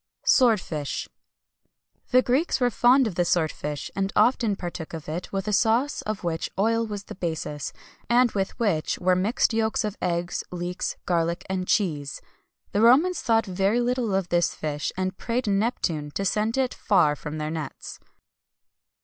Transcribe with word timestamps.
SWORDFISH. 0.25 1.09
The 2.09 2.23
Greeks 2.23 2.59
were 2.59 2.71
fond 2.71 3.05
of 3.05 3.13
the 3.13 3.23
swordfish, 3.23 3.91
and 3.95 4.11
often 4.15 4.55
partook 4.55 4.95
of 4.95 5.07
it,[XXI 5.07 5.31
178] 5.31 5.31
with 5.31 5.47
a 5.47 5.53
sauce 5.53 6.01
of 6.01 6.23
which 6.23 6.49
oil 6.57 6.87
was 6.87 7.03
the 7.03 7.13
basis, 7.13 7.71
and 8.09 8.31
with 8.31 8.57
which 8.59 8.97
were 8.97 9.15
mixed 9.15 9.53
yolks 9.53 9.83
of 9.83 9.95
eggs, 10.01 10.43
leeks, 10.49 10.95
garlic, 11.05 11.45
and 11.51 11.67
cheese.[XXI 11.67 12.81
179] 12.81 12.81
The 12.81 12.81
Romans 12.81 13.21
thought 13.21 13.45
very 13.45 13.79
little 13.79 14.15
of 14.15 14.29
this 14.29 14.55
fish, 14.55 14.91
and 14.97 15.15
prayed 15.19 15.45
Neptune 15.45 16.09
to 16.15 16.25
send 16.25 16.57
it 16.57 16.73
far 16.73 17.15
from 17.15 17.37
their 17.37 17.51
nets. 17.51 17.99